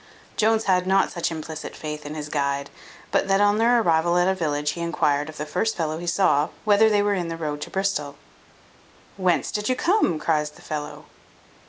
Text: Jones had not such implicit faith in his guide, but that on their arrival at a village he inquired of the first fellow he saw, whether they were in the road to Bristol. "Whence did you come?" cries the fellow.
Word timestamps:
Jones 0.35 0.63
had 0.63 0.87
not 0.87 1.11
such 1.11 1.29
implicit 1.29 1.75
faith 1.75 2.07
in 2.07 2.15
his 2.15 2.27
guide, 2.27 2.71
but 3.11 3.27
that 3.27 3.39
on 3.39 3.59
their 3.59 3.79
arrival 3.79 4.17
at 4.17 4.27
a 4.27 4.33
village 4.33 4.71
he 4.71 4.81
inquired 4.81 5.29
of 5.29 5.37
the 5.37 5.45
first 5.45 5.77
fellow 5.77 5.99
he 5.99 6.07
saw, 6.07 6.49
whether 6.65 6.89
they 6.89 7.03
were 7.03 7.13
in 7.13 7.27
the 7.27 7.37
road 7.37 7.61
to 7.61 7.69
Bristol. 7.69 8.15
"Whence 9.15 9.51
did 9.51 9.69
you 9.69 9.75
come?" 9.75 10.17
cries 10.17 10.49
the 10.49 10.63
fellow. 10.63 11.05